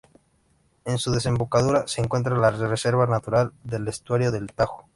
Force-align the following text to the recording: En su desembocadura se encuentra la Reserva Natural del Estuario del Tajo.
En 0.83 0.97
su 0.97 1.11
desembocadura 1.11 1.87
se 1.87 2.01
encuentra 2.01 2.35
la 2.35 2.49
Reserva 2.49 3.05
Natural 3.05 3.51
del 3.63 3.87
Estuario 3.87 4.31
del 4.31 4.51
Tajo. 4.51 4.89